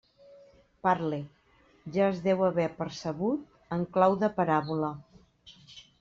[0.85, 1.17] Parle,
[1.97, 3.43] ja es deu haver percebut,
[3.77, 4.89] en clau de paràbola.